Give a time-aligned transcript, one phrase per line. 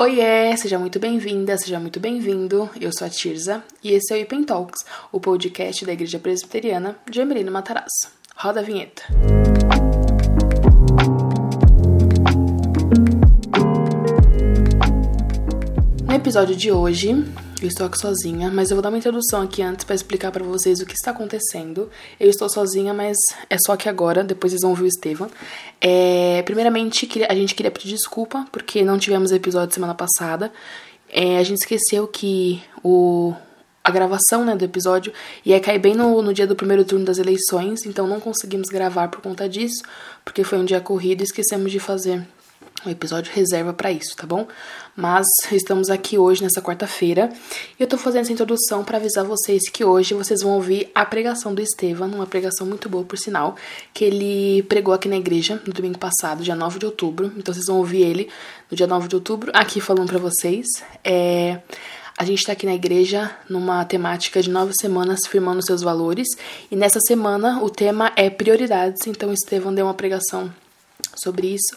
[0.00, 2.70] Oiê, seja muito bem-vinda, seja muito bem-vindo.
[2.80, 6.96] Eu sou a Tirza e esse é o Ipen Talks, o podcast da Igreja Presbiteriana
[7.10, 8.06] de Emelino Matarazzo.
[8.36, 9.02] Roda a vinheta.
[16.06, 17.24] No episódio de hoje,
[17.64, 20.44] eu estou aqui sozinha, mas eu vou dar uma introdução aqui antes para explicar para
[20.44, 21.90] vocês o que está acontecendo.
[22.18, 23.16] Eu estou sozinha, mas
[23.50, 25.30] é só que agora, depois vocês vão ver o Estevam.
[25.80, 30.52] É, primeiramente, a gente queria pedir desculpa porque não tivemos episódio semana passada.
[31.10, 33.34] É, a gente esqueceu que o,
[33.82, 35.12] a gravação né, do episódio
[35.44, 39.08] ia cair bem no, no dia do primeiro turno das eleições, então não conseguimos gravar
[39.08, 39.82] por conta disso,
[40.24, 42.26] porque foi um dia corrido e esquecemos de fazer
[42.84, 44.46] o episódio reserva para isso, tá bom?
[44.96, 47.30] Mas estamos aqui hoje, nessa quarta-feira,
[47.78, 51.04] e eu tô fazendo essa introdução para avisar vocês que hoje vocês vão ouvir a
[51.04, 53.56] pregação do Estevam, uma pregação muito boa, por sinal,
[53.92, 57.32] que ele pregou aqui na igreja no domingo passado, dia 9 de outubro.
[57.36, 58.28] Então vocês vão ouvir ele
[58.70, 60.66] no dia 9 de outubro, aqui falando para vocês.
[61.04, 61.60] É.
[62.16, 66.26] A gente está aqui na igreja numa temática de nove semanas firmando seus valores.
[66.68, 69.06] E nessa semana o tema é prioridades.
[69.06, 70.52] Então Estevão deu uma pregação
[71.22, 71.76] sobre isso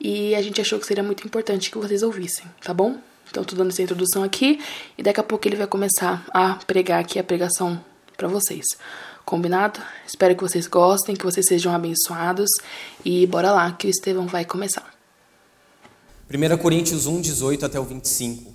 [0.00, 2.98] e a gente achou que seria muito importante que vocês ouvissem, tá bom?
[3.30, 4.60] Então, tô dando essa introdução aqui
[4.98, 7.82] e daqui a pouco ele vai começar a pregar aqui a pregação
[8.16, 8.64] para vocês.
[9.24, 9.80] Combinado?
[10.06, 12.50] Espero que vocês gostem, que vocês sejam abençoados
[13.04, 14.92] e bora lá que o Estevão vai começar.
[16.28, 18.52] 1 Coríntios 1, 18 até o 25.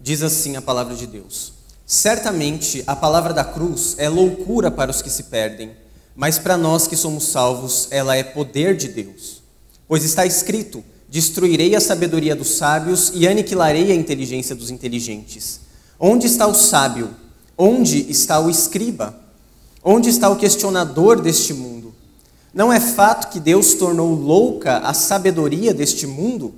[0.00, 1.52] Diz assim a palavra de Deus:
[1.86, 5.74] Certamente a palavra da cruz é loucura para os que se perdem,
[6.14, 9.42] mas para nós que somos salvos, ela é poder de Deus.
[9.88, 15.60] Pois está escrito: Destruirei a sabedoria dos sábios e aniquilarei a inteligência dos inteligentes.
[15.98, 17.10] Onde está o sábio?
[17.58, 19.18] Onde está o escriba?
[19.82, 21.92] Onde está o questionador deste mundo?
[22.54, 26.54] Não é fato que Deus tornou louca a sabedoria deste mundo?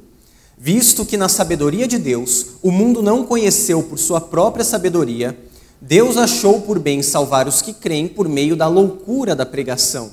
[0.58, 5.36] Visto que na sabedoria de Deus o mundo não conheceu por sua própria sabedoria,
[5.84, 10.12] Deus achou por bem salvar os que creem por meio da loucura da pregação.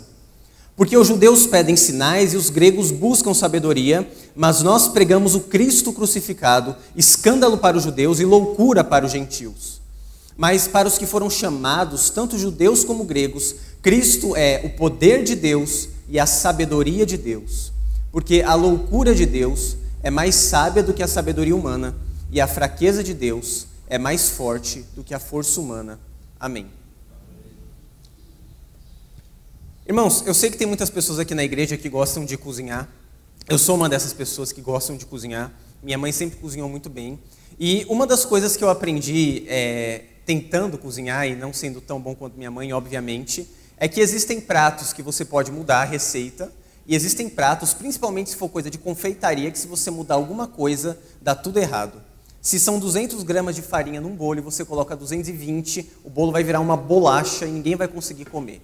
[0.76, 5.94] Porque os judeus pedem sinais e os gregos buscam sabedoria, mas nós pregamos o Cristo
[5.94, 9.80] crucificado, escândalo para os judeus e loucura para os gentios.
[10.36, 15.36] Mas para os que foram chamados, tanto judeus como gregos, Cristo é o poder de
[15.36, 17.72] Deus e a sabedoria de Deus.
[18.12, 21.96] Porque a loucura de Deus é mais sábia do que a sabedoria humana,
[22.32, 26.00] e a fraqueza de Deus é mais forte do que a força humana.
[26.40, 26.68] Amém.
[29.86, 32.88] Irmãos, eu sei que tem muitas pessoas aqui na igreja que gostam de cozinhar.
[33.50, 35.52] Eu sou uma dessas pessoas que gostam de cozinhar.
[35.82, 37.20] Minha mãe sempre cozinhou muito bem.
[37.60, 42.14] E uma das coisas que eu aprendi é, tentando cozinhar e não sendo tão bom
[42.14, 46.54] quanto minha mãe, obviamente, é que existem pratos que você pode mudar a receita
[46.86, 51.00] e existem pratos, principalmente se for coisa de confeitaria, que se você mudar alguma coisa,
[51.20, 52.09] dá tudo errado.
[52.42, 56.44] Se são 200 gramas de farinha num bolo e você coloca 220, o bolo vai
[56.44, 58.62] virar uma bolacha e ninguém vai conseguir comer.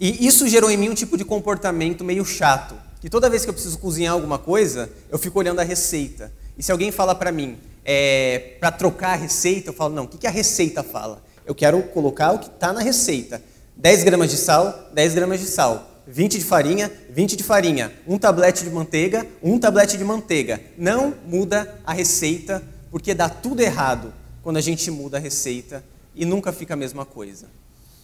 [0.00, 3.50] E isso gerou em mim um tipo de comportamento meio chato, que toda vez que
[3.50, 6.32] eu preciso cozinhar alguma coisa, eu fico olhando a receita.
[6.56, 10.08] E se alguém fala para mim, é, para trocar a receita, eu falo, não, o
[10.08, 11.22] que, que a receita fala?
[11.46, 13.40] Eu quero colocar o que está na receita.
[13.76, 15.88] 10 gramas de sal, 10 gramas de sal.
[16.06, 17.92] 20 de farinha, 20 de farinha.
[18.06, 20.60] Um tablete de manteiga, um tablete de manteiga.
[20.76, 24.12] Não muda a receita, porque dá tudo errado
[24.42, 25.84] quando a gente muda a receita
[26.14, 27.46] e nunca fica a mesma coisa.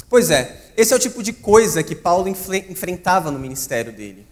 [0.09, 4.27] Pois é, esse é o tipo de coisa que Paulo enfrentava no ministério dele.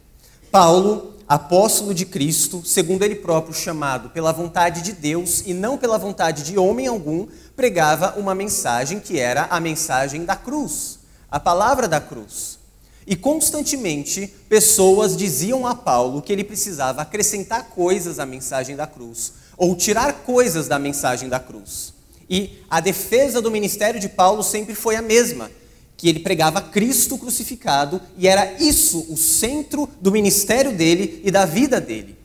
[0.51, 5.97] Paulo, apóstolo de Cristo, segundo ele próprio chamado pela vontade de Deus e não pela
[5.97, 7.27] vontade de homem algum,
[7.57, 10.99] pregava uma mensagem que era a mensagem da cruz,
[11.31, 12.59] a palavra da cruz.
[13.07, 19.33] E constantemente pessoas diziam a Paulo que ele precisava acrescentar coisas à mensagem da cruz,
[19.63, 21.95] ou tirar coisas da mensagem da cruz.
[22.29, 25.49] E a defesa do ministério de Paulo sempre foi a mesma
[25.97, 31.45] que ele pregava Cristo crucificado e era isso o centro do ministério dele e da
[31.45, 32.19] vida dele.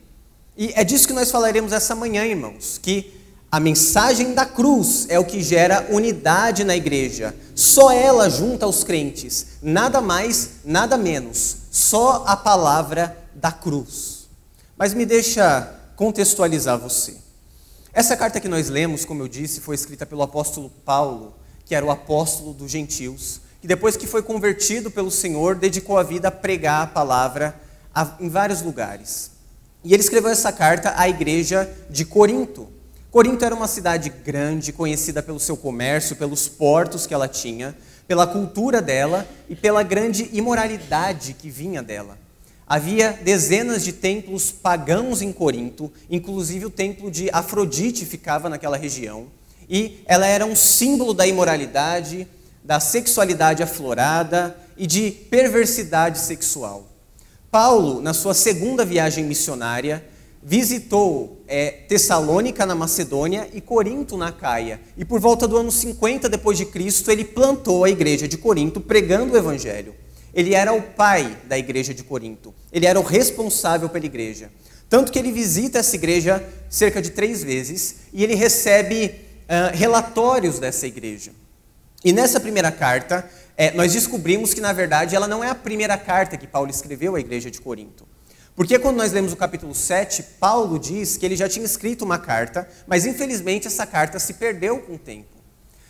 [0.57, 3.13] E é disso que nós falaremos essa manhã, irmãos, que
[3.51, 7.35] a mensagem da cruz é o que gera unidade na igreja.
[7.53, 11.57] Só ela junta os crentes, nada mais, nada menos.
[11.69, 14.27] Só a palavra da cruz.
[14.75, 17.26] Mas me deixa contextualizar você.
[17.97, 21.33] Essa carta que nós lemos, como eu disse, foi escrita pelo apóstolo Paulo,
[21.65, 26.03] que era o apóstolo dos gentios, que depois que foi convertido pelo Senhor, dedicou a
[26.03, 27.59] vida a pregar a palavra
[28.19, 29.31] em vários lugares.
[29.83, 32.67] E ele escreveu essa carta à igreja de Corinto.
[33.09, 37.75] Corinto era uma cidade grande, conhecida pelo seu comércio, pelos portos que ela tinha,
[38.07, 42.15] pela cultura dela e pela grande imoralidade que vinha dela.
[42.69, 49.27] Havia dezenas de templos pagãos em Corinto, inclusive o templo de Afrodite ficava naquela região,
[49.69, 52.27] e ela era um símbolo da imoralidade,
[52.61, 56.85] da sexualidade aflorada e de perversidade sexual.
[57.49, 60.03] Paulo, na sua segunda viagem missionária,
[60.43, 64.81] visitou é, Tessalônica na Macedônia e Corinto na Caia.
[64.97, 68.81] E por volta do ano 50 depois de Cristo, ele plantou a igreja de Corinto
[68.81, 69.95] pregando o evangelho.
[70.37, 72.53] Ele era o pai da igreja de Corinto.
[72.71, 74.51] Ele era o responsável pela igreja.
[74.87, 80.59] Tanto que ele visita essa igreja cerca de três vezes e ele recebe uh, relatórios
[80.59, 81.31] dessa igreja.
[82.05, 85.97] E nessa primeira carta, é, nós descobrimos que, na verdade, ela não é a primeira
[85.97, 88.07] carta que Paulo escreveu à igreja de Corinto.
[88.55, 92.19] Porque quando nós lemos o capítulo 7, Paulo diz que ele já tinha escrito uma
[92.19, 95.35] carta, mas infelizmente essa carta se perdeu com o tempo.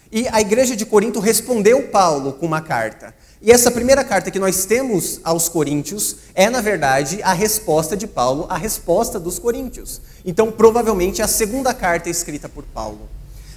[0.10, 3.14] E a igreja de Corinto respondeu Paulo com uma carta.
[3.40, 8.08] E essa primeira carta que nós temos aos Coríntios é, na verdade, a resposta de
[8.08, 10.02] Paulo à resposta dos Coríntios.
[10.26, 13.08] Então, provavelmente, é a segunda carta escrita por Paulo.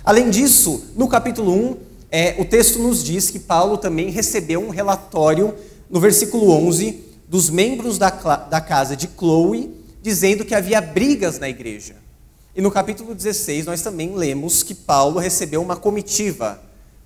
[0.04, 1.76] Além disso, no capítulo 1,
[2.10, 5.54] é, o texto nos diz que Paulo também recebeu um relatório,
[5.88, 11.48] no versículo 11, dos membros da, da casa de Chloe, dizendo que havia brigas na
[11.48, 11.96] igreja.
[12.54, 16.60] E no capítulo 16, nós também lemos que Paulo recebeu uma comitiva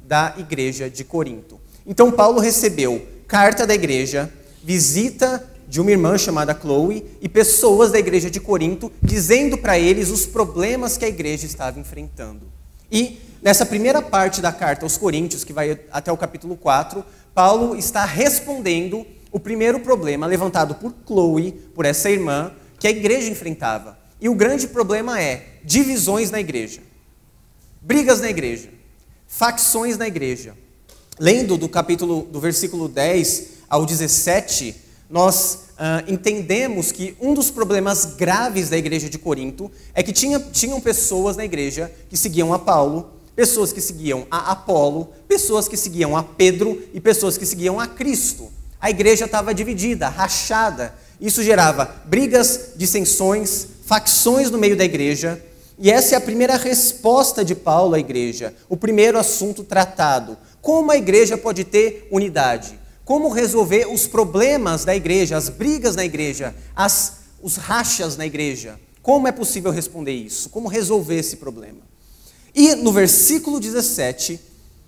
[0.07, 1.61] da igreja de Corinto.
[1.87, 4.33] Então, Paulo recebeu carta da igreja,
[4.63, 10.11] visita de uma irmã chamada Chloe e pessoas da igreja de Corinto, dizendo para eles
[10.11, 12.43] os problemas que a igreja estava enfrentando.
[12.91, 17.05] E nessa primeira parte da carta aos Coríntios, que vai até o capítulo 4,
[17.35, 23.29] Paulo está respondendo o primeiro problema levantado por Chloe, por essa irmã, que a igreja
[23.29, 23.99] enfrentava.
[24.21, 26.81] E o grande problema é divisões na igreja,
[27.81, 28.71] brigas na igreja,
[29.27, 30.55] facções na igreja.
[31.19, 34.75] Lendo do capítulo do versículo 10 ao 17,
[35.09, 40.41] nós uh, entendemos que um dos problemas graves da igreja de Corinto é que tinha,
[40.41, 45.77] tinham pessoas na igreja que seguiam a Paulo, pessoas que seguiam a Apolo, pessoas que
[45.77, 48.51] seguiam a Pedro e pessoas que seguiam a Cristo.
[48.81, 50.95] A igreja estava dividida, rachada.
[51.21, 55.41] Isso gerava brigas, dissensões, facções no meio da igreja.
[55.79, 60.37] E essa é a primeira resposta de Paulo à igreja, o primeiro assunto tratado.
[60.61, 62.79] Como a igreja pode ter unidade?
[63.05, 68.81] Como resolver os problemas da igreja, as brigas na igreja, as, os rachas na igreja?
[69.03, 70.49] Como é possível responder isso?
[70.49, 71.81] Como resolver esse problema?
[72.55, 74.41] E no versículo 17,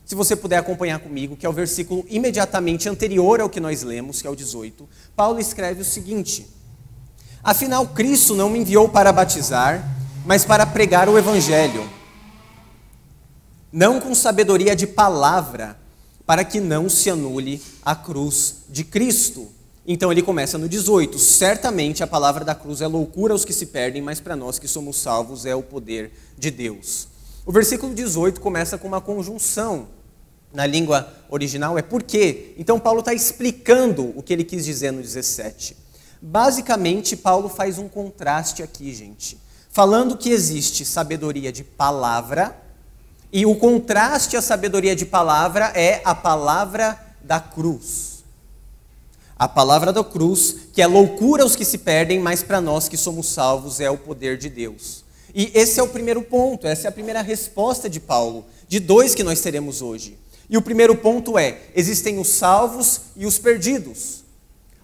[0.06, 4.22] se você puder acompanhar comigo, que é o versículo imediatamente anterior ao que nós lemos,
[4.22, 6.46] que é o 18, Paulo escreve o seguinte:
[7.42, 9.95] Afinal, Cristo não me enviou para batizar,
[10.26, 11.88] mas para pregar o evangelho,
[13.72, 15.78] não com sabedoria de palavra,
[16.26, 19.48] para que não se anule a cruz de Cristo.
[19.86, 23.66] Então ele começa no 18: Certamente a palavra da cruz é loucura aos que se
[23.66, 27.06] perdem, mas para nós que somos salvos é o poder de Deus.
[27.44, 29.86] O versículo 18 começa com uma conjunção.
[30.52, 32.54] Na língua original é por quê?
[32.58, 35.76] Então Paulo está explicando o que ele quis dizer no 17.
[36.20, 39.45] Basicamente, Paulo faz um contraste aqui, gente.
[39.76, 42.56] Falando que existe sabedoria de palavra
[43.30, 48.24] e o contraste à sabedoria de palavra é a palavra da cruz.
[49.38, 52.96] A palavra da cruz, que é loucura aos que se perdem, mas para nós que
[52.96, 55.04] somos salvos é o poder de Deus.
[55.34, 59.14] E esse é o primeiro ponto, essa é a primeira resposta de Paulo, de dois
[59.14, 60.16] que nós teremos hoje.
[60.48, 64.24] E o primeiro ponto é: existem os salvos e os perdidos.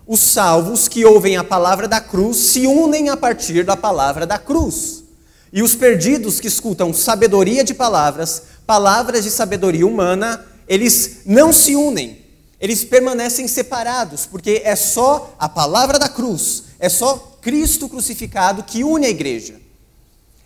[0.07, 4.39] Os salvos que ouvem a palavra da cruz se unem a partir da palavra da
[4.39, 5.05] cruz.
[5.53, 11.77] E os perdidos que escutam sabedoria de palavras, palavras de sabedoria humana, eles não se
[11.77, 12.19] unem,
[12.59, 18.83] eles permanecem separados, porque é só a palavra da cruz, é só Cristo crucificado que
[18.83, 19.62] une a igreja.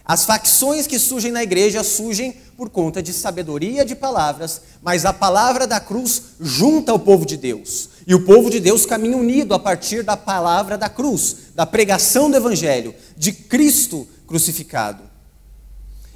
[0.06, 5.12] As facções que surgem na igreja surgem por conta de sabedoria de palavras, mas a
[5.12, 7.88] palavra da cruz junta o povo de Deus.
[8.06, 12.30] E o povo de Deus caminha unido a partir da palavra da cruz, da pregação
[12.30, 15.02] do evangelho, de Cristo crucificado.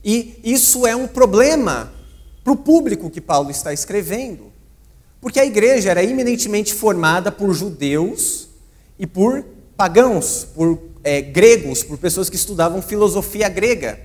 [0.04, 1.92] E isso é um problema
[2.44, 4.52] para o público que Paulo está escrevendo,
[5.20, 8.48] porque a igreja era eminentemente formada por judeus
[8.96, 9.44] e por
[9.76, 13.98] pagãos, por é, gregos, por pessoas que estudavam filosofia grega.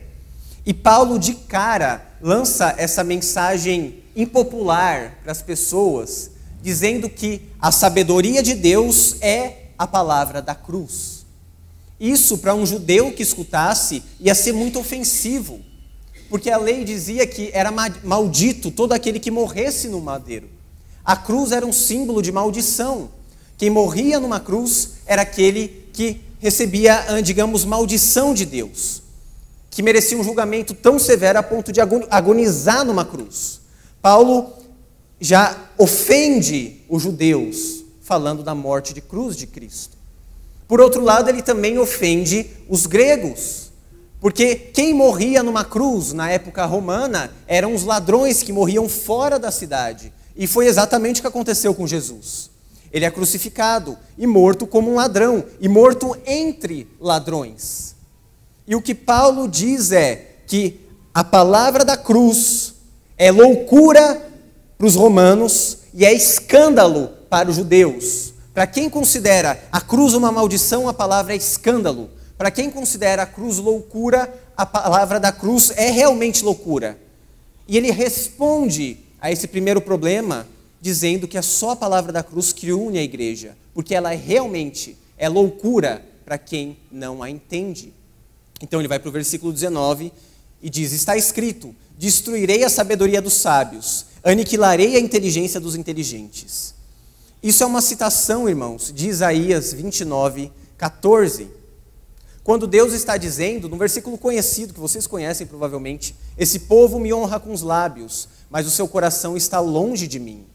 [0.65, 8.41] E Paulo, de cara, lança essa mensagem impopular para as pessoas, dizendo que a sabedoria
[8.41, 11.25] de Deus é a palavra da cruz.
[11.99, 15.59] Isso, para um judeu que escutasse, ia ser muito ofensivo,
[16.29, 17.71] porque a lei dizia que era
[18.03, 20.49] maldito todo aquele que morresse no madeiro.
[21.03, 23.09] A cruz era um símbolo de maldição.
[23.57, 29.01] Quem morria numa cruz era aquele que recebia, ah, digamos, maldição de Deus,
[29.71, 33.61] que merecia um julgamento tão severo a ponto de agonizar numa cruz.
[33.99, 34.53] Paulo
[35.19, 39.97] já ofende os judeus falando da morte de cruz de Cristo.
[40.67, 43.71] Por outro lado, ele também ofende os gregos,
[44.21, 49.49] porque quem morria numa cruz na época romana eram os ladrões que morriam fora da
[49.49, 50.13] cidade.
[50.35, 52.51] E foi exatamente o que aconteceu com Jesus.
[52.95, 57.93] Ele é crucificado e morto como um ladrão, e morto entre ladrões.
[58.65, 60.79] E o que Paulo diz é que
[61.13, 62.75] a palavra da cruz
[63.17, 64.25] é loucura
[64.77, 68.33] para os romanos e é escândalo para os judeus.
[68.53, 72.09] Para quem considera a cruz uma maldição, a palavra é escândalo.
[72.37, 76.97] Para quem considera a cruz loucura, a palavra da cruz é realmente loucura.
[77.67, 80.47] E ele responde a esse primeiro problema
[80.85, 84.15] dizendo que é só a palavra da cruz que une a igreja, porque ela é
[84.15, 87.91] realmente é loucura para quem não a entende.
[88.61, 90.13] Então ele vai para o versículo 19
[90.61, 96.75] e diz: Está escrito: Destruirei a sabedoria dos sábios, aniquilarei a inteligência dos inteligentes.
[97.41, 101.49] Isso é uma citação, irmãos, de Isaías 29, 14.
[102.43, 107.39] Quando Deus está dizendo, no versículo conhecido, que vocês conhecem provavelmente, esse povo me honra
[107.39, 110.45] com os lábios, mas o seu coração está longe de mim.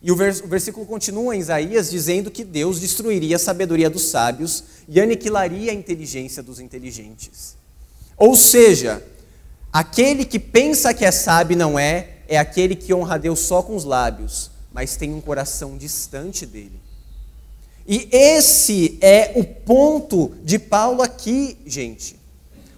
[0.00, 5.00] E o, versículo continua em Isaías dizendo que Deus destruiria a sabedoria dos sábios e
[5.00, 7.56] aniquilaria a inteligência dos inteligentes.
[8.16, 9.02] Ou seja,
[9.72, 13.62] aquele que pensa que é sábio não é, é aquele que honra a Deus só
[13.62, 16.80] com os lábios, mas tem um coração distante dele.
[17.86, 22.16] E esse é o ponto de Paulo aqui, gente.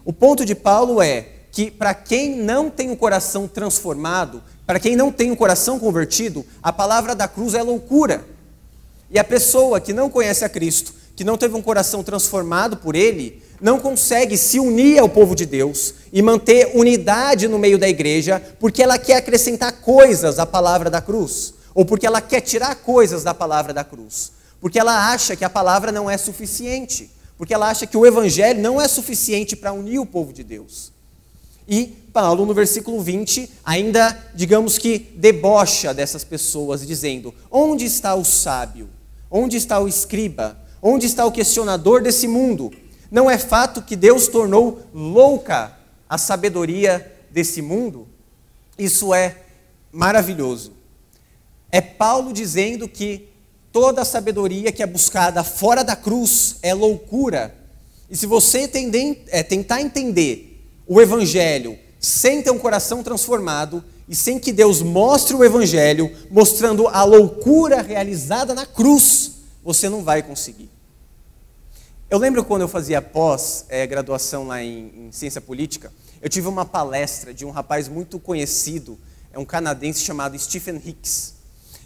[0.04, 4.94] O ponto de Paulo é que para quem não tem o coração transformado, para quem
[4.94, 8.24] não tem o coração convertido, a palavra da cruz é loucura.
[9.10, 12.94] E a pessoa que não conhece a Cristo, que não teve um coração transformado por
[12.94, 17.88] Ele, não consegue se unir ao povo de Deus e manter unidade no meio da
[17.88, 22.76] igreja, porque ela quer acrescentar coisas à palavra da cruz, ou porque ela quer tirar
[22.76, 27.52] coisas da palavra da cruz, porque ela acha que a palavra não é suficiente, porque
[27.52, 30.92] ela acha que o evangelho não é suficiente para unir o povo de Deus.
[31.68, 38.24] E Paulo, no versículo 20, ainda, digamos que, debocha dessas pessoas, dizendo: Onde está o
[38.24, 38.88] sábio?
[39.30, 40.58] Onde está o escriba?
[40.82, 42.72] Onde está o questionador desse mundo?
[43.10, 45.76] Não é fato que Deus tornou louca
[46.08, 48.08] a sabedoria desse mundo?
[48.78, 49.36] Isso é
[49.92, 50.72] maravilhoso.
[51.70, 53.28] É Paulo dizendo que
[53.70, 57.54] toda a sabedoria que é buscada fora da cruz é loucura.
[58.08, 58.68] E se você
[59.28, 65.36] é, tentar entender o Evangelho sem ter um coração transformado e sem que Deus mostre
[65.36, 70.70] o Evangelho, mostrando a loucura realizada na cruz, você não vai conseguir.
[72.08, 76.64] Eu lembro quando eu fazia pós-graduação é, lá em, em, ciência política, eu tive uma
[76.64, 78.98] palestra de um rapaz muito conhecido,
[79.32, 81.34] é um canadense chamado Stephen Hicks.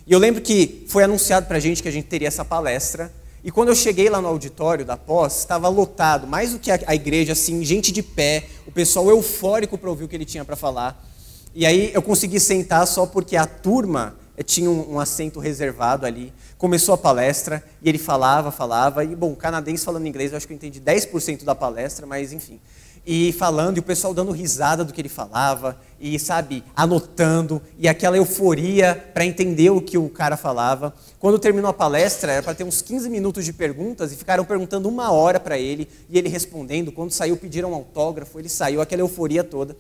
[0.07, 3.13] E eu lembro que foi anunciado para a gente que a gente teria essa palestra,
[3.45, 6.95] e quando eu cheguei lá no auditório da pós, estava lotado, mais do que a,
[6.95, 10.57] igreja, assim, gente de pé, o pessoal eufórico para ouvir o que ele tinha para
[10.57, 11.07] falar.
[11.55, 16.07] E aí eu consegui sentar só porque a turma eh, tinha um, um, assento reservado
[16.07, 16.33] ali.
[16.57, 19.05] Começou a palestra e ele falava, falava.
[19.05, 22.59] E, bom, canadense falando inglês, eu acho que eu entendi 10% da palestra, mas enfim
[23.07, 27.87] e falando, e o pessoal dando risada do que ele falava, e sabe, anotando, e
[27.87, 30.95] aquela euforia para entender o que o cara falava.
[31.19, 34.89] Quando terminou a palestra, era para ter uns 15 minutos de perguntas, e ficaram perguntando
[34.89, 36.91] uma hora para ele, e ele respondendo.
[36.91, 39.77] Quando saiu, pediram um autógrafo, ele saiu, aquela euforia toda.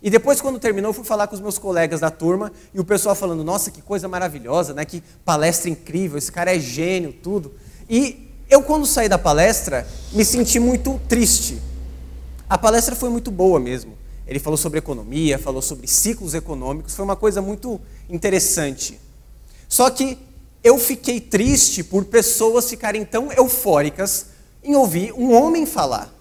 [0.00, 2.84] E depois, quando terminou, eu fui falar com os meus colegas da turma, e o
[2.84, 4.84] pessoal falando: Nossa, que coisa maravilhosa, né?
[4.84, 7.52] que palestra incrível, esse cara é gênio, tudo.
[7.88, 11.71] E eu, quando saí da palestra, me senti muito triste
[12.52, 13.96] a palestra foi muito boa mesmo.
[14.26, 17.80] Ele falou sobre economia, falou sobre ciclos econômicos, foi uma coisa muito
[18.10, 19.00] interessante.
[19.66, 20.18] Só que
[20.62, 24.26] eu fiquei triste por pessoas ficarem tão eufóricas
[24.62, 26.14] em ouvir um homem falar.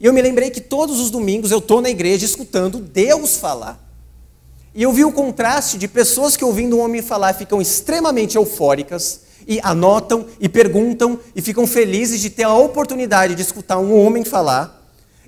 [0.00, 3.80] E eu me lembrei que todos os domingos eu estou na igreja escutando Deus falar.
[4.74, 9.20] E eu vi o contraste de pessoas que ouvindo um homem falar ficam extremamente eufóricas
[9.46, 14.24] e anotam e perguntam e ficam felizes de ter a oportunidade de escutar um homem
[14.24, 14.82] falar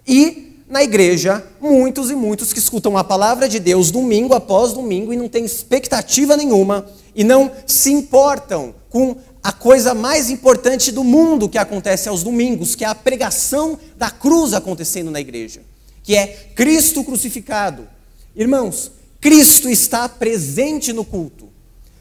[0.06, 5.12] e na igreja, muitos e muitos que escutam a palavra de Deus domingo após domingo
[5.12, 11.04] e não têm expectativa nenhuma e não se importam com a coisa mais importante do
[11.04, 15.62] mundo que acontece aos domingos, que é a pregação da cruz acontecendo na igreja,
[16.02, 17.86] que é Cristo crucificado.
[18.34, 21.48] Irmãos, Cristo está presente no culto.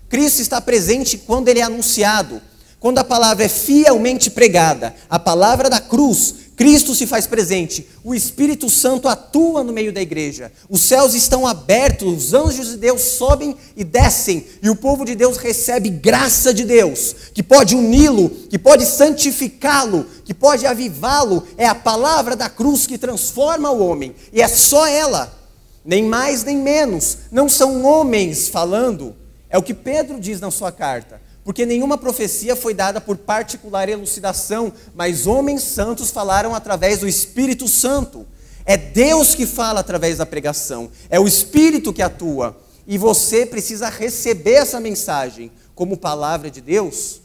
[0.09, 2.41] Cristo está presente quando ele é anunciado.
[2.79, 8.15] Quando a palavra é fielmente pregada, a palavra da cruz, Cristo se faz presente, o
[8.15, 13.01] Espírito Santo atua no meio da igreja, os céus estão abertos, os anjos de Deus
[13.01, 18.29] sobem e descem, e o povo de Deus recebe graça de Deus, que pode uni-lo,
[18.29, 21.45] que pode santificá-lo, que pode avivá-lo.
[21.57, 25.37] É a palavra da cruz que transforma o homem, e é só ela,
[25.83, 27.17] nem mais nem menos.
[27.31, 29.13] Não são homens falando,
[29.49, 33.87] é o que Pedro diz na sua carta porque nenhuma profecia foi dada por particular
[33.87, 38.25] elucidação, mas homens santos falaram através do Espírito Santo.
[38.65, 43.89] É Deus que fala através da pregação, é o Espírito que atua, e você precisa
[43.89, 47.21] receber essa mensagem como palavra de Deus.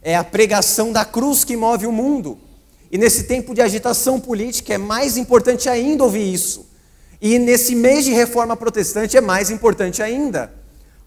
[0.00, 2.38] É a pregação da cruz que move o mundo.
[2.88, 6.64] E nesse tempo de agitação política é mais importante ainda ouvir isso.
[7.20, 10.52] E nesse mês de reforma protestante é mais importante ainda.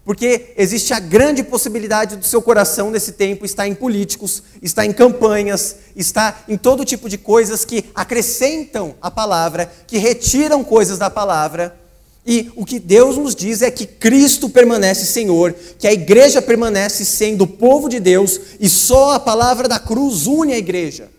[0.04, 4.92] Porque existe a grande possibilidade do seu coração nesse tempo estar em políticos, estar em
[4.92, 11.10] campanhas, estar em todo tipo de coisas que acrescentam a palavra, que retiram coisas da
[11.10, 11.78] palavra.
[12.26, 17.04] E o que Deus nos diz é que Cristo permanece Senhor, que a igreja permanece
[17.04, 21.10] sendo o povo de Deus e só a palavra da cruz une a igreja.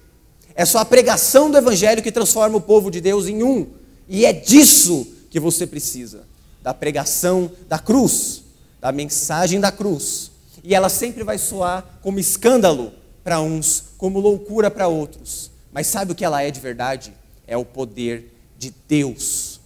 [0.56, 3.68] É só a pregação do evangelho que transforma o povo de Deus em um.
[4.08, 6.24] E é disso que você precisa,
[6.62, 8.42] da pregação da cruz
[8.82, 10.32] da mensagem da cruz.
[10.64, 12.92] E ela sempre vai soar como escândalo
[13.24, 15.52] para uns, como loucura para outros.
[15.72, 17.14] Mas sabe o que ela é de verdade?
[17.48, 19.62] É o poder de Deus.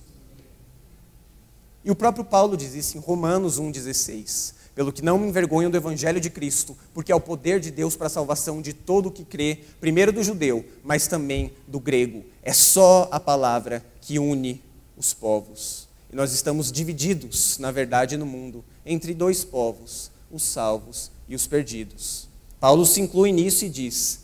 [1.84, 4.54] E o próprio Paulo diz isso em Romanos 1,16.
[4.74, 7.96] Pelo que não me envergonho do evangelho de Cristo, porque é o poder de Deus
[7.96, 12.26] para a salvação de todo o que crê, primeiro do judeu, mas também do grego.
[12.44, 14.62] É só a palavra que une
[14.98, 15.88] os povos.
[16.12, 21.48] E nós estamos divididos, na verdade, no mundo entre dois povos, os salvos e os
[21.48, 22.28] perdidos.
[22.60, 24.22] Paulo se inclui nisso e diz: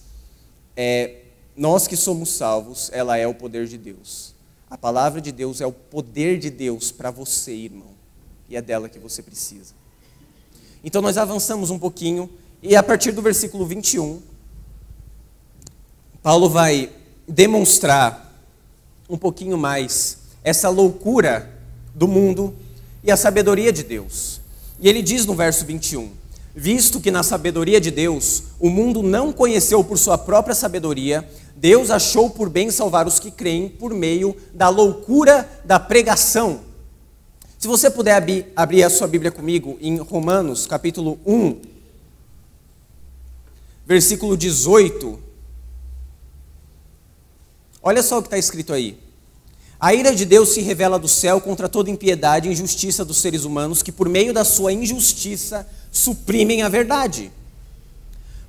[0.75, 1.21] é,
[1.55, 4.33] nós que somos salvos, ela é o poder de Deus.
[4.69, 7.91] A palavra de Deus é o poder de Deus para você, irmão,
[8.49, 9.73] e é dela que você precisa.
[10.83, 12.29] Então nós avançamos um pouquinho
[12.63, 14.21] e a partir do versículo 21,
[16.21, 16.91] Paulo vai
[17.27, 18.31] demonstrar
[19.09, 21.51] um pouquinho mais essa loucura
[21.93, 22.55] do mundo
[23.03, 24.40] e a sabedoria de Deus.
[24.81, 26.11] E ele diz no verso 21:
[26.55, 31.91] Visto que na sabedoria de Deus o mundo não conheceu por sua própria sabedoria, Deus
[31.91, 36.61] achou por bem salvar os que creem por meio da loucura da pregação.
[37.59, 41.61] Se você puder abrir, abrir a sua Bíblia comigo em Romanos, capítulo 1,
[43.85, 45.19] versículo 18.
[47.83, 48.97] Olha só o que está escrito aí.
[49.81, 53.45] A ira de Deus se revela do céu contra toda impiedade e injustiça dos seres
[53.45, 57.31] humanos que, por meio da sua injustiça, suprimem a verdade.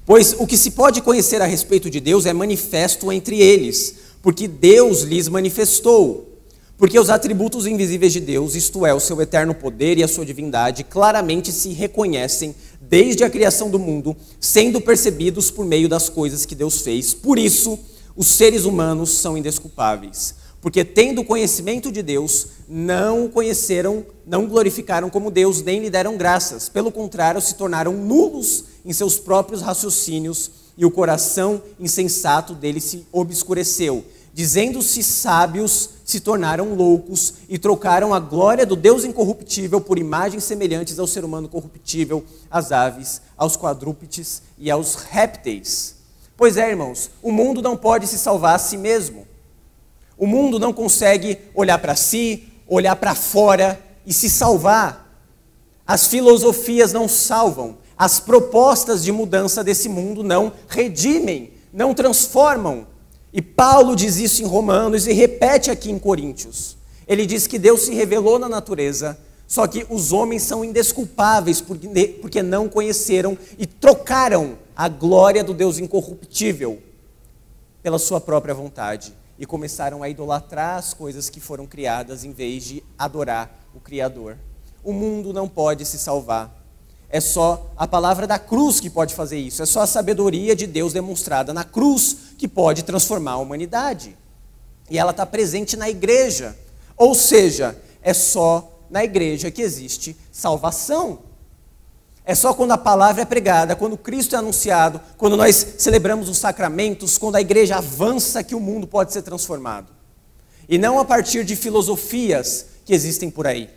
[0.05, 4.47] Pois o que se pode conhecer a respeito de Deus é manifesto entre eles, porque
[4.47, 6.29] Deus lhes manifestou.
[6.77, 10.27] Porque os atributos invisíveis de Deus, isto é, o seu eterno poder e a sua
[10.27, 16.45] divindade, claramente se reconhecem desde a criação do mundo, sendo percebidos por meio das coisas
[16.45, 17.15] que Deus fez.
[17.15, 17.79] Por isso,
[18.15, 25.11] os seres humanos são indesculpáveis porque tendo conhecimento de Deus, não o conheceram, não glorificaram
[25.11, 26.69] como Deus, nem lhe deram graças.
[26.69, 33.05] Pelo contrário, se tornaram nulos em seus próprios raciocínios e o coração insensato dele se
[33.11, 34.05] obscureceu.
[34.33, 40.97] Dizendo-se sábios, se tornaram loucos e trocaram a glória do Deus incorruptível por imagens semelhantes
[40.97, 45.97] ao ser humano corruptível, às aves, aos quadrúpedes e aos répteis.
[46.37, 49.27] Pois é, irmãos, o mundo não pode se salvar a si mesmo.
[50.23, 55.21] O mundo não consegue olhar para si, olhar para fora e se salvar.
[55.85, 57.79] As filosofias não salvam.
[57.99, 62.87] As propostas de mudança desse mundo não redimem, não transformam.
[63.33, 66.77] E Paulo diz isso em Romanos e repete aqui em Coríntios.
[67.09, 72.45] Ele diz que Deus se revelou na natureza, só que os homens são indesculpáveis porque
[72.45, 76.79] não conheceram e trocaram a glória do Deus incorruptível
[77.83, 82.63] pela sua própria vontade e começaram a idolatrar as coisas que foram criadas em vez
[82.63, 84.39] de adorar o Criador.
[84.85, 86.65] O mundo não pode se salvar.
[87.11, 89.61] É só a palavra da cruz que pode fazer isso.
[89.61, 94.17] É só a sabedoria de Deus demonstrada na cruz que pode transformar a humanidade.
[94.89, 96.57] E ela está presente na igreja.
[96.97, 101.19] Ou seja, é só na igreja que existe salvação.
[102.25, 106.39] É só quando a palavra é pregada, quando Cristo é anunciado, quando nós celebramos os
[106.39, 109.89] sacramentos, quando a igreja avança que o mundo pode ser transformado.
[110.69, 113.69] E não a partir de filosofias que existem por aí.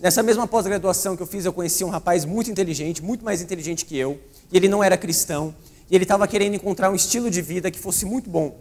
[0.00, 3.84] Nessa mesma pós-graduação que eu fiz, eu conheci um rapaz muito inteligente, muito mais inteligente
[3.84, 4.18] que eu,
[4.50, 5.54] e ele não era cristão,
[5.90, 8.58] e ele estava querendo encontrar um estilo de vida que fosse muito bom.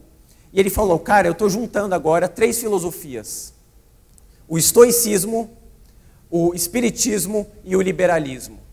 [0.54, 3.54] E ele falou: Cara, eu estou juntando agora três filosofias:
[4.48, 5.50] o estoicismo,
[6.30, 8.65] o espiritismo e o liberalismo.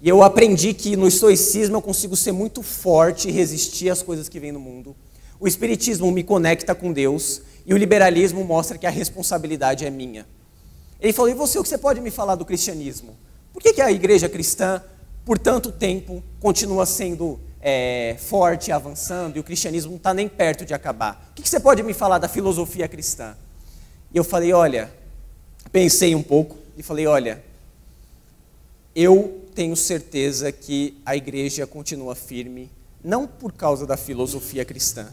[0.00, 4.28] E eu aprendi que no estoicismo eu consigo ser muito forte e resistir às coisas
[4.28, 4.94] que vêm no mundo.
[5.40, 10.26] O espiritismo me conecta com Deus e o liberalismo mostra que a responsabilidade é minha.
[11.00, 13.16] Ele falou: E você, o que você pode me falar do cristianismo?
[13.52, 14.82] Por que, que a igreja cristã,
[15.24, 20.64] por tanto tempo, continua sendo é, forte, avançando, e o cristianismo não está nem perto
[20.64, 21.30] de acabar?
[21.30, 23.34] O que, que você pode me falar da filosofia cristã?
[24.12, 24.90] E eu falei: Olha,
[25.72, 27.42] pensei um pouco e falei: Olha,
[28.94, 32.70] eu tenho certeza que a igreja continua firme,
[33.02, 35.08] não por causa da filosofia cristã,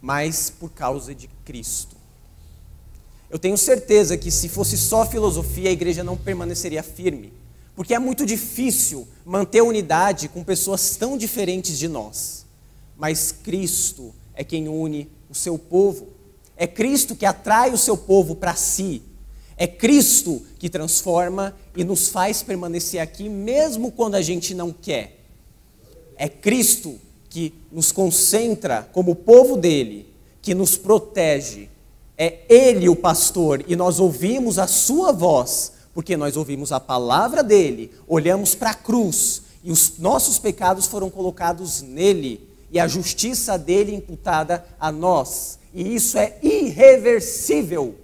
[0.00, 1.96] mas por causa de Cristo.
[3.28, 7.32] Eu tenho certeza que se fosse só filosofia, a igreja não permaneceria firme,
[7.74, 12.46] porque é muito difícil manter unidade com pessoas tão diferentes de nós.
[12.96, 16.06] Mas Cristo é quem une o seu povo.
[16.56, 19.02] É Cristo que atrai o seu povo para si.
[19.56, 25.20] É Cristo que transforma e nos faz permanecer aqui, mesmo quando a gente não quer.
[26.16, 30.06] É Cristo que nos concentra como povo dele,
[30.40, 31.68] que nos protege.
[32.16, 37.42] É Ele o pastor e nós ouvimos a Sua voz, porque nós ouvimos a palavra
[37.42, 43.58] dele, olhamos para a cruz e os nossos pecados foram colocados nele e a justiça
[43.58, 45.58] dele imputada a nós.
[45.74, 47.94] E isso é irreversível.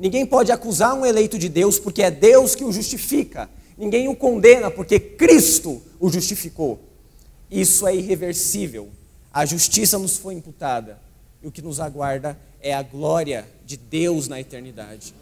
[0.00, 3.50] Ninguém pode acusar um eleito de Deus porque é Deus que o justifica.
[3.76, 6.80] Ninguém o condena porque Cristo o justificou.
[7.50, 8.88] Isso é irreversível.
[9.30, 10.98] A justiça nos foi imputada.
[11.42, 15.14] E o que nos aguarda é a glória de Deus na eternidade.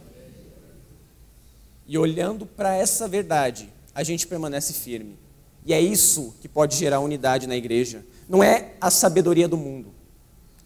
[1.85, 5.19] E olhando para essa verdade, a gente permanece firme.
[5.67, 8.07] E é isso que pode gerar unidade na igreja.
[8.29, 9.93] Não é a sabedoria do mundo,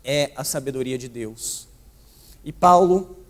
[0.05, 1.67] é a sabedoria de Deus.
[2.45, 3.22] E Paulo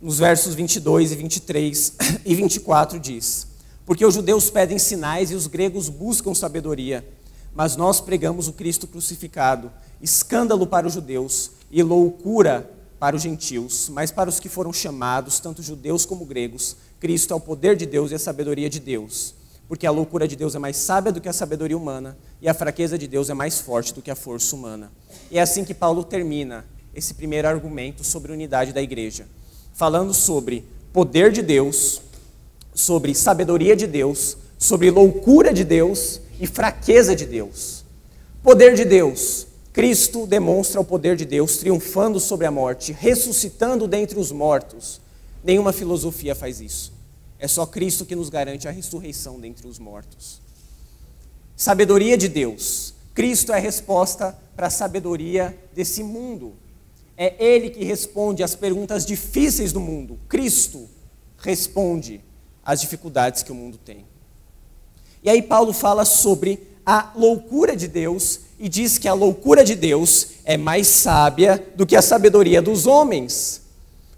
[0.00, 1.92] nos versos 22 e 23
[2.24, 3.46] e 24 diz:
[3.84, 7.06] Porque os judeus pedem sinais e os gregos buscam sabedoria,
[7.54, 13.88] mas nós pregamos o Cristo crucificado, escândalo para os judeus e loucura para os gentios,
[13.88, 17.86] mas para os que foram chamados, tanto judeus como gregos, Cristo é o poder de
[17.86, 19.34] Deus e a sabedoria de Deus.
[19.68, 22.54] Porque a loucura de Deus é mais sábia do que a sabedoria humana, e a
[22.54, 24.90] fraqueza de Deus é mais forte do que a força humana.
[25.30, 29.26] E é assim que Paulo termina esse primeiro argumento sobre a unidade da igreja
[29.78, 32.02] falando sobre poder de Deus,
[32.74, 37.84] sobre sabedoria de Deus, sobre loucura de Deus e fraqueza de Deus.
[38.42, 39.46] Poder de Deus.
[39.72, 45.00] Cristo demonstra o poder de Deus triunfando sobre a morte, ressuscitando dentre os mortos.
[45.44, 46.92] Nenhuma filosofia faz isso.
[47.38, 50.40] É só Cristo que nos garante a ressurreição dentre os mortos.
[51.56, 52.94] Sabedoria de Deus.
[53.14, 56.54] Cristo é a resposta para a sabedoria desse mundo.
[57.20, 60.16] É Ele que responde às perguntas difíceis do mundo.
[60.28, 60.88] Cristo
[61.36, 62.20] responde
[62.64, 64.06] às dificuldades que o mundo tem.
[65.20, 69.74] E aí Paulo fala sobre a loucura de Deus e diz que a loucura de
[69.74, 73.62] Deus é mais sábia do que a sabedoria dos homens.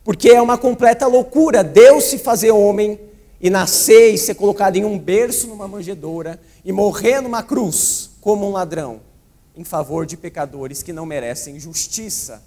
[0.04, 3.00] Porque é uma completa loucura Deus se fazer homem
[3.40, 8.46] e nascer e ser colocado em um berço numa manjedoura e morrer numa cruz como
[8.46, 9.00] um ladrão
[9.56, 12.42] em favor de pecadores que não merecem justiça.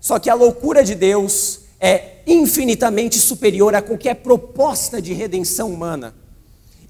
[0.00, 6.14] Só que a loucura de Deus é infinitamente superior a qualquer proposta de redenção humana.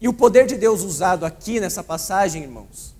[0.01, 2.95] E o poder de Deus usado aqui nessa passagem, irmãos,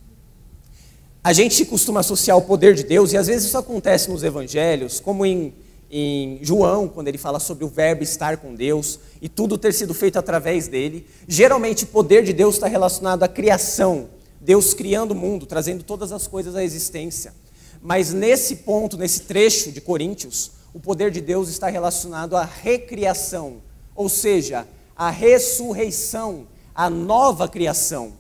[1.23, 5.01] a gente costuma associar o poder de Deus, e às vezes isso acontece nos evangelhos,
[5.01, 5.55] como em,
[5.91, 9.95] em João, quando ele fala sobre o verbo estar com Deus e tudo ter sido
[9.95, 11.07] feito através dele.
[11.29, 14.09] Geralmente, o poder de Deus está relacionado à criação,
[14.41, 17.35] Deus criando o mundo, trazendo todas as coisas à existência.
[17.81, 23.63] Mas nesse ponto, nesse trecho de Coríntios, o poder de Deus está relacionado à recriação,
[23.95, 28.13] ou seja, à ressurreição, à nova criação,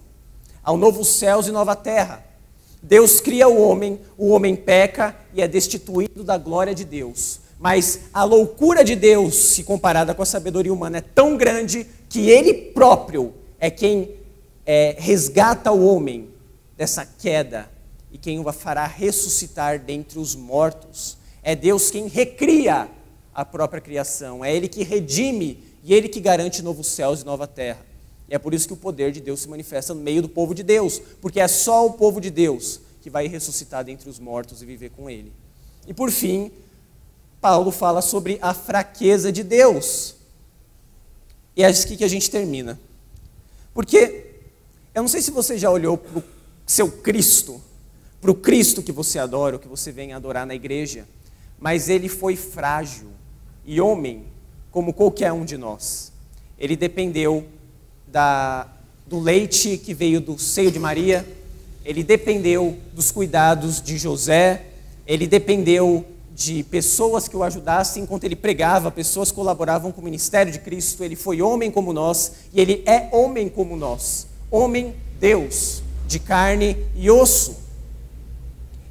[0.62, 2.24] ao novo céus e nova terra.
[2.82, 7.40] Deus cria o homem, o homem peca e é destituído da glória de Deus.
[7.58, 12.30] Mas a loucura de Deus, se comparada com a sabedoria humana, é tão grande que
[12.30, 14.14] Ele próprio é quem
[14.64, 16.30] é, resgata o homem
[16.78, 17.68] dessa queda
[18.12, 21.16] e quem o fará ressuscitar dentre os mortos.
[21.42, 22.88] É Deus quem recria
[23.34, 27.46] a própria criação, é Ele que redime e Ele que garante novos céus e nova
[27.46, 27.84] terra.
[28.28, 30.54] E é por isso que o poder de Deus se manifesta no meio do povo
[30.54, 34.62] de Deus, porque é só o povo de Deus que vai ressuscitar dentre os mortos
[34.62, 35.32] e viver com Ele.
[35.86, 36.52] E por fim,
[37.40, 40.14] Paulo fala sobre a fraqueza de Deus.
[41.56, 42.78] E é assim que a gente termina.
[43.72, 44.26] Porque
[44.94, 46.24] eu não sei se você já olhou para o
[46.66, 47.60] seu Cristo,
[48.20, 51.06] para o Cristo que você adora, ou que você vem adorar na igreja,
[51.58, 53.08] mas ele foi frágil
[53.64, 54.24] e homem
[54.70, 56.12] como qualquer um de nós.
[56.58, 57.46] Ele dependeu
[58.06, 58.68] da,
[59.06, 61.26] do leite que veio do seio de Maria,
[61.84, 64.66] ele dependeu dos cuidados de José,
[65.06, 66.04] ele dependeu
[66.40, 71.04] de pessoas que o ajudassem enquanto ele pregava, pessoas colaboravam com o ministério de Cristo.
[71.04, 74.26] Ele foi homem como nós e ele é homem como nós.
[74.50, 77.56] Homem, Deus, de carne e osso.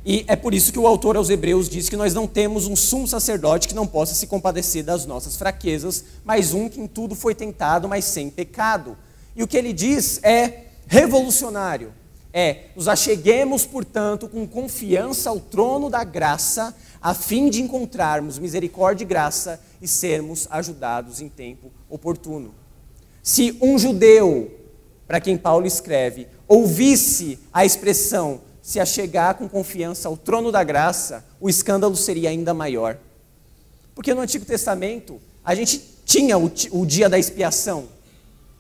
[0.05, 2.75] E é por isso que o autor aos Hebreus diz que nós não temos um
[2.75, 7.15] sumo sacerdote que não possa se compadecer das nossas fraquezas, mas um que em tudo
[7.15, 8.97] foi tentado, mas sem pecado.
[9.35, 11.93] E o que ele diz é revolucionário.
[12.31, 19.03] É, nos acheguemos, portanto, com confiança ao trono da graça, a fim de encontrarmos misericórdia
[19.03, 22.53] e graça e sermos ajudados em tempo oportuno.
[23.23, 24.51] Se um judeu,
[25.07, 31.23] para quem Paulo escreve, ouvisse a expressão se achegar com confiança ao trono da graça,
[31.39, 32.97] o escândalo seria ainda maior.
[33.95, 37.85] Porque no Antigo Testamento, a gente tinha o, o dia da expiação,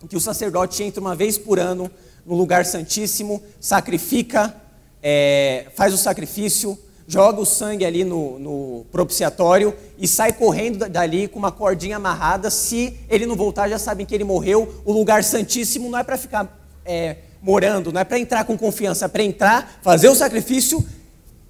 [0.03, 1.89] em que o sacerdote entra uma vez por ano
[2.25, 4.55] no lugar santíssimo, sacrifica,
[5.01, 11.27] é, faz o sacrifício, joga o sangue ali no, no, propiciatório e sai correndo dali
[11.27, 12.51] com uma cordinha amarrada.
[12.51, 14.81] Se ele não voltar, já sabem que ele morreu.
[14.85, 19.05] O lugar santíssimo não é para ficar é, morando, não é para entrar com confiança,
[19.05, 20.85] é para entrar, fazer o sacrifício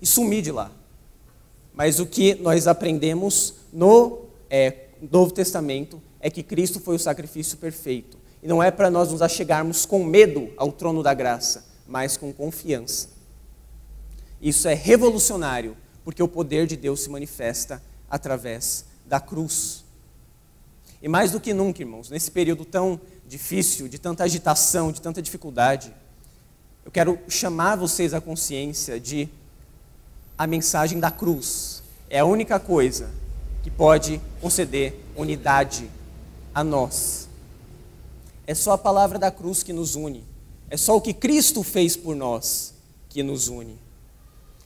[0.02, 0.72] e sumir de lá.
[1.74, 7.58] Mas o que nós aprendemos no é, Novo Testamento é que Cristo foi o sacrifício
[7.58, 8.18] perfeito.
[8.42, 12.32] E não é para nós nos achegarmos com medo ao trono da graça, mas com
[12.32, 13.10] confiança.
[14.42, 19.84] Isso é revolucionário, porque o poder de Deus se manifesta através da cruz.
[21.02, 25.22] E mais do que nunca, irmãos, nesse período tão difícil, de tanta agitação, de tanta
[25.22, 25.94] dificuldade,
[26.84, 29.30] eu quero chamar vocês à consciência de
[30.36, 31.84] a mensagem da cruz.
[32.10, 33.12] É a única coisa
[33.62, 35.88] que pode conceder unidade
[36.56, 37.30] a nós.
[38.48, 40.24] É só a palavra da cruz que nos une.
[40.68, 42.74] É só o que Cristo fez por nós
[43.10, 43.78] que nos une.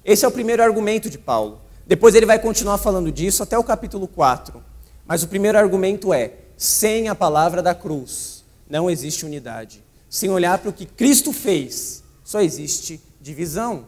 [0.06, 1.60] Esse é o primeiro argumento de Paulo.
[1.86, 4.64] Depois ele vai continuar falando disso até o capítulo 4.
[5.06, 8.43] Mas o primeiro argumento é: sem a palavra da cruz
[8.74, 9.84] não existe unidade.
[10.10, 13.86] Sem olhar para o que Cristo fez, só existe divisão.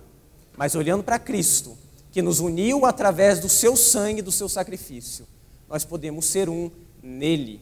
[0.56, 1.76] Mas olhando para Cristo,
[2.12, 5.26] que nos uniu através do seu sangue, do seu sacrifício,
[5.68, 6.70] nós podemos ser um
[7.02, 7.62] nele.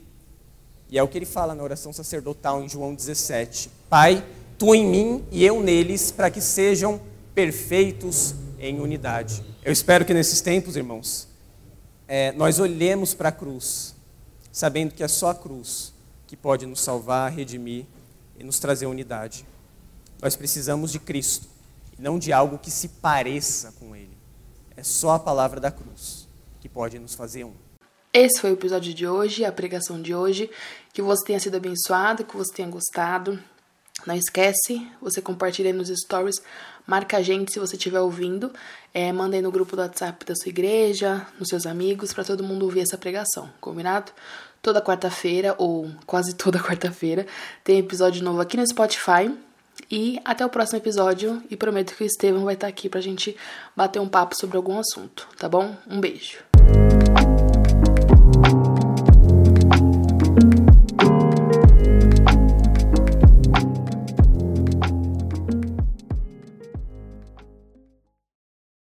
[0.89, 4.21] E é o que ele fala na oração sacerdotal em João 17: Pai,
[4.57, 6.99] tu em mim e eu neles, para que sejam
[7.33, 9.41] perfeitos em unidade.
[9.63, 11.29] Eu espero que nesses tempos, irmãos,
[12.05, 13.95] é, nós olhemos para a cruz,
[14.51, 15.92] sabendo que é só a cruz
[16.33, 17.85] que pode nos salvar, redimir
[18.39, 19.45] e nos trazer unidade.
[20.19, 21.47] Nós precisamos de Cristo
[21.95, 24.17] e não de algo que se pareça com Ele.
[24.75, 26.27] É só a palavra da cruz
[26.59, 27.53] que pode nos fazer um.
[28.11, 30.49] Esse foi o episódio de hoje, a pregação de hoje.
[30.91, 33.39] Que você tenha sido abençoado, que você tenha gostado.
[34.07, 36.41] Não esquece, você compartilha nos stories,
[36.87, 38.51] marca a gente se você estiver ouvindo,
[38.91, 42.43] é, manda aí no grupo do WhatsApp da sua igreja, nos seus amigos, para todo
[42.43, 44.11] mundo ouvir essa pregação, combinado?
[44.63, 47.27] Toda quarta-feira, ou quase toda quarta-feira,
[47.63, 49.31] tem episódio novo aqui no Spotify.
[49.91, 53.35] E até o próximo episódio, e prometo que o Estevam vai estar aqui pra gente
[53.75, 55.75] bater um papo sobre algum assunto, tá bom?
[55.87, 56.52] Um beijo.